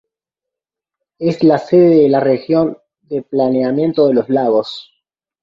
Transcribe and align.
Es 1.19 1.43
la 1.43 1.59
sede 1.59 1.89
de 1.97 2.09
la 2.09 2.19
Región 2.19 2.79
de 3.03 3.21
Planeamiento 3.21 4.07
de 4.07 4.15
los 4.15 4.29
Lagos. 4.29 4.91